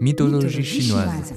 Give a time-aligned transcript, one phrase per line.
[0.00, 1.34] Mythologie chinoise.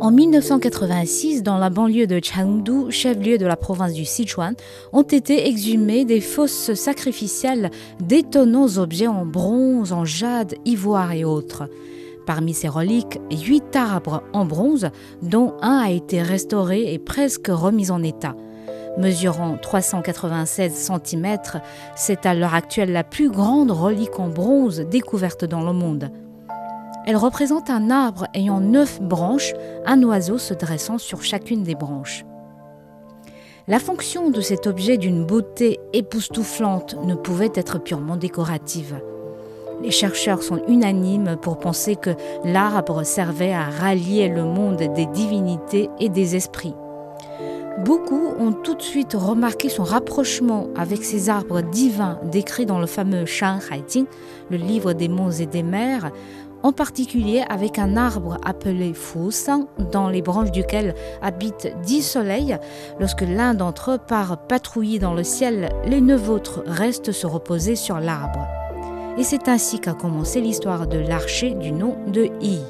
[0.00, 4.54] En 1986, dans la banlieue de Chengdu, chef-lieu de la province du Sichuan,
[4.94, 7.70] ont été exhumés des fosses sacrificielles
[8.00, 11.68] d'étonnants objets en bronze, en jade, ivoire et autres.
[12.26, 14.88] Parmi ces reliques, huit arbres en bronze,
[15.20, 18.34] dont un a été restauré et presque remis en état.
[18.96, 21.36] Mesurant 396 cm,
[21.96, 26.10] c'est à l'heure actuelle la plus grande relique en bronze découverte dans le monde.
[27.04, 29.52] Elle représente un arbre ayant neuf branches,
[29.84, 32.24] un oiseau se dressant sur chacune des branches.
[33.66, 39.00] La fonction de cet objet d'une beauté époustouflante ne pouvait être purement décorative.
[39.82, 42.10] Les chercheurs sont unanimes pour penser que
[42.44, 46.74] l'arbre servait à rallier le monde des divinités et des esprits.
[47.80, 52.86] Beaucoup ont tout de suite remarqué son rapprochement avec ces arbres divins décrits dans le
[52.86, 54.06] fameux Shan Haijing,
[54.50, 56.12] le livre des monts et des mers,
[56.62, 62.56] en particulier avec un arbre appelé Fusang, dans les branches duquel habitent dix soleils.
[63.00, 67.74] Lorsque l'un d'entre eux part patrouiller dans le ciel, les neuf autres restent se reposer
[67.76, 68.46] sur l'arbre.
[69.18, 72.60] Et c'est ainsi qu'a commencé l'histoire de l'archer du nom de Yi.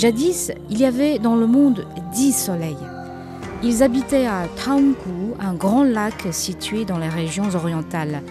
[0.00, 1.84] Jadis, il y avait dans le monde
[2.14, 2.74] dix soleils.
[3.62, 8.22] Ils habitaient à Taunggu, un grand lac situé dans les régions orientales.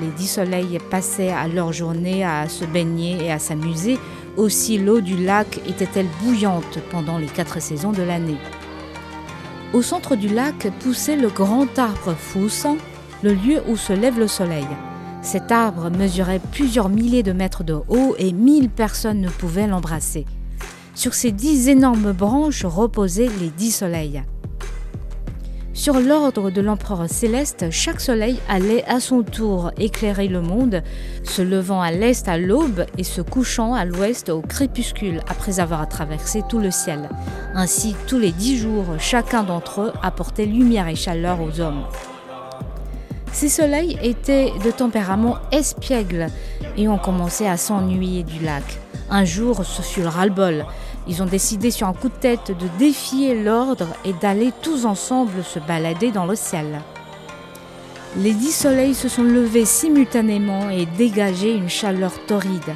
[0.00, 3.98] Les dix soleils passaient à leur journée à se baigner et à s'amuser.
[4.36, 8.38] Aussi l'eau du lac était-elle bouillante pendant les quatre saisons de l'année.
[9.72, 12.76] Au centre du lac poussait le grand arbre Fusang,
[13.24, 14.68] le lieu où se lève le soleil.
[15.22, 20.24] Cet arbre mesurait plusieurs milliers de mètres de haut et mille personnes ne pouvaient l'embrasser.
[20.98, 24.24] Sur ces dix énormes branches reposaient les dix soleils.
[25.72, 30.82] Sur l'ordre de l'empereur céleste, chaque soleil allait à son tour éclairer le monde,
[31.22, 35.88] se levant à l'est à l'aube et se couchant à l'ouest au crépuscule après avoir
[35.88, 37.08] traversé tout le ciel.
[37.54, 41.84] Ainsi, tous les dix jours, chacun d'entre eux apportait lumière et chaleur aux hommes.
[43.32, 46.26] Ces soleils étaient de tempérament espiègle
[46.76, 48.64] et ont commencé à s'ennuyer du lac.
[49.10, 50.66] Un jour, ce fut le ras-le-bol.
[51.08, 55.42] Ils ont décidé sur un coup de tête de défier l'ordre et d'aller tous ensemble
[55.42, 56.80] se balader dans le ciel.
[58.16, 62.74] Les dix soleils se sont levés simultanément et dégagé une chaleur torride.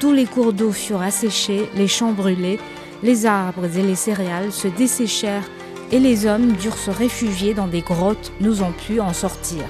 [0.00, 2.58] Tous les cours d'eau furent asséchés, les champs brûlés,
[3.02, 5.48] les arbres et les céréales se desséchèrent
[5.90, 9.64] et les hommes durent se réfugier dans des grottes, n'osant plus en sortir.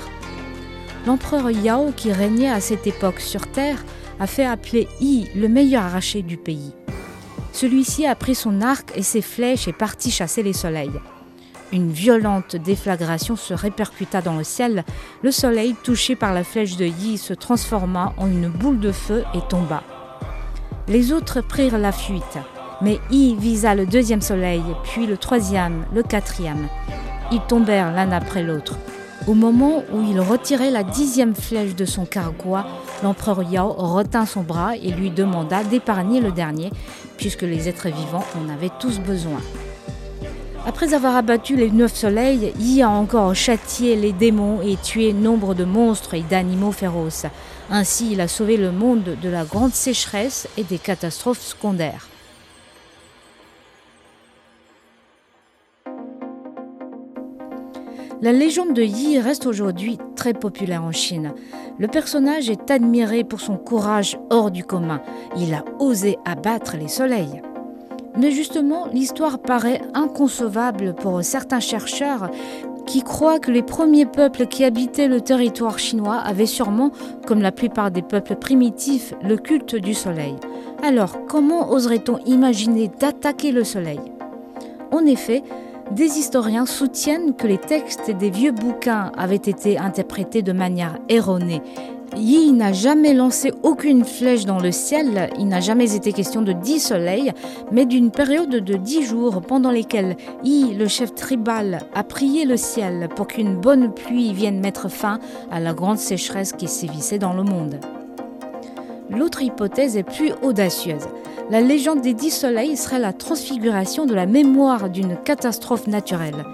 [1.07, 3.85] L'empereur Yao, qui régnait à cette époque sur Terre,
[4.21, 6.73] a fait appeler Yi le meilleur arraché du pays.
[7.53, 11.01] Celui-ci a pris son arc et ses flèches et partit chasser les soleils.
[11.73, 14.85] Une violente déflagration se répercuta dans le ciel.
[15.23, 19.25] Le soleil, touché par la flèche de Yi, se transforma en une boule de feu
[19.35, 19.83] et tomba.
[20.89, 22.39] Les autres prirent la fuite,
[22.83, 26.69] mais Yi visa le deuxième soleil, puis le troisième, le quatrième.
[27.31, 28.77] Ils tombèrent l'un après l'autre.
[29.29, 32.67] Au moment où il retirait la dixième flèche de son carquois,
[33.05, 36.71] l'empereur Yao retint son bras et lui demanda d'épargner le dernier,
[37.17, 39.41] puisque les êtres vivants en avaient tous besoin.
[40.65, 45.55] Après avoir abattu les neuf soleils, Yi a encore châtié les démons et tué nombre
[45.55, 47.27] de monstres et d'animaux féroces.
[47.69, 52.09] Ainsi, il a sauvé le monde de la grande sécheresse et des catastrophes secondaires.
[58.21, 61.33] La légende de Yi reste aujourd'hui très populaire en Chine.
[61.79, 65.01] Le personnage est admiré pour son courage hors du commun.
[65.37, 67.43] Il a osé abattre les soleils.
[68.17, 72.31] Mais justement, l'histoire paraît inconcevable pour certains chercheurs
[72.87, 76.93] qui croient que les premiers peuples qui habitaient le territoire chinois avaient sûrement,
[77.27, 80.37] comme la plupart des peuples primitifs, le culte du soleil.
[80.85, 84.01] Alors, comment oserait-on imaginer d'attaquer le soleil?
[84.93, 85.43] En effet,
[85.93, 91.61] des historiens soutiennent que les textes des vieux bouquins avaient été interprétés de manière erronée.
[92.17, 96.53] Yi n'a jamais lancé aucune flèche dans le ciel, il n'a jamais été question de
[96.53, 97.33] dix soleils,
[97.71, 102.57] mais d'une période de dix jours pendant lesquels Yi, le chef tribal, a prié le
[102.57, 105.19] ciel pour qu'une bonne pluie vienne mettre fin
[105.51, 107.81] à la grande sécheresse qui sévissait dans le monde.
[109.11, 111.07] L'autre hypothèse est plus audacieuse.
[111.53, 116.47] La légende des dix soleils serait la transfiguration de la mémoire d'une catastrophe naturelle.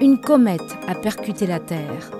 [0.00, 2.10] Une comète a percuté la Terre.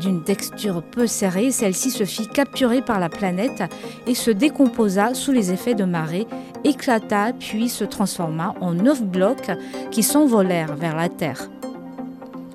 [0.00, 3.62] D'une texture peu serrée, celle-ci se fit capturer par la planète
[4.08, 6.26] et se décomposa sous les effets de marée
[6.64, 9.52] éclata puis se transforma en neuf blocs
[9.92, 11.50] qui s'envolèrent vers la Terre.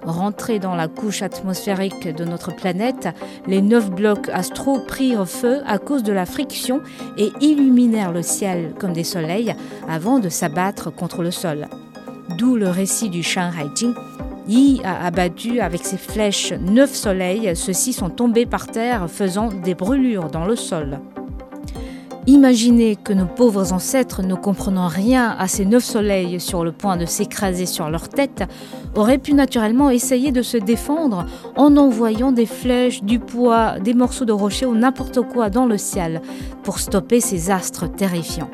[0.05, 3.09] Rentrés dans la couche atmosphérique de notre planète,
[3.47, 6.81] les neuf blocs astro prirent feu à cause de la friction
[7.17, 9.55] et illuminèrent le ciel comme des soleils
[9.89, 11.67] avant de s'abattre contre le sol.
[12.37, 13.93] D'où le récit du Shanghai Jing.
[14.47, 19.73] Yi a abattu avec ses flèches neuf soleils, ceux-ci sont tombés par terre faisant des
[19.73, 20.99] brûlures dans le sol.
[22.27, 26.97] Imaginez que nos pauvres ancêtres, ne comprenant rien à ces neuf soleils sur le point
[26.97, 28.43] de s'écraser sur leur tête,
[28.95, 34.25] auraient pu naturellement essayer de se défendre en envoyant des flèches, du poids, des morceaux
[34.25, 36.19] de rocher ou n'importe quoi dans le ciel
[36.63, 38.49] pour stopper ces astres terrifiants.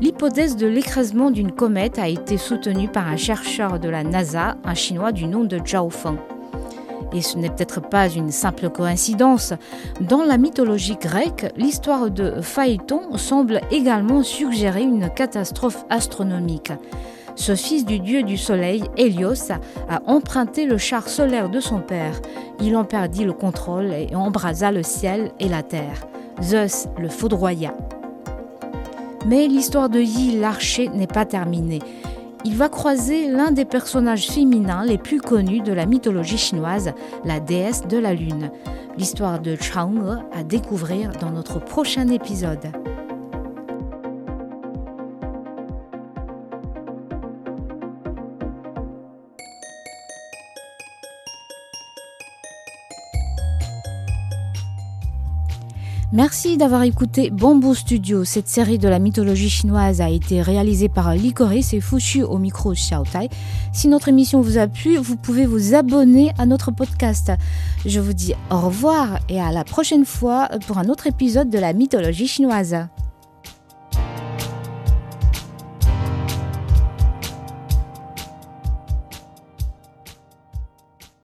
[0.00, 4.74] L'hypothèse de l'écrasement d'une comète a été soutenue par un chercheur de la NASA, un
[4.74, 6.18] chinois du nom de Zhao Feng.
[7.16, 9.54] Et ce n'est peut-être pas une simple coïncidence.
[10.02, 16.72] Dans la mythologie grecque, l'histoire de Phaéton semble également suggérer une catastrophe astronomique.
[17.34, 19.50] Ce fils du dieu du soleil, Hélios,
[19.88, 22.20] a emprunté le char solaire de son père.
[22.60, 26.06] Il en perdit le contrôle et embrasa le ciel et la terre.
[26.42, 27.72] Zeus le foudroya.
[29.24, 31.80] Mais l'histoire de Yi l'archer n'est pas terminée
[32.46, 36.92] il va croiser l'un des personnages féminins les plus connus de la mythologie chinoise,
[37.24, 38.52] la déesse de la lune.
[38.96, 42.70] L'histoire de Chang'e à découvrir dans notre prochain épisode.
[56.12, 58.24] Merci d'avoir écouté Bamboo Studio.
[58.24, 62.72] Cette série de la mythologie chinoise a été réalisée par Licorice et Fushu au micro
[62.74, 63.28] Xiaotai.
[63.72, 67.32] Si notre émission vous a plu, vous pouvez vous abonner à notre podcast.
[67.84, 71.58] Je vous dis au revoir et à la prochaine fois pour un autre épisode de
[71.58, 72.86] la mythologie chinoise.